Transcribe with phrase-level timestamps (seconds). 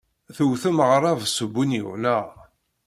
[0.35, 2.25] Tewtem aɣrab s ubunyiw, naɣ?